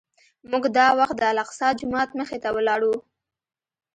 [0.51, 2.97] موږ دا وخت د الاقصی جومات مخې ته ولاړ وو.